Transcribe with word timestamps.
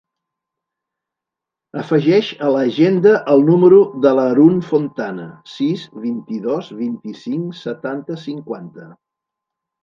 Afegeix 1.81 2.29
a 2.47 2.49
l'agenda 2.55 3.11
el 3.33 3.45
número 3.49 3.81
de 4.05 4.13
l'Haroun 4.21 4.57
Fontana: 4.71 5.27
sis, 5.57 5.85
vint-i-dos, 6.07 6.73
vint-i-cinc, 6.81 7.61
setanta, 7.61 8.19
cinquanta. 8.25 8.89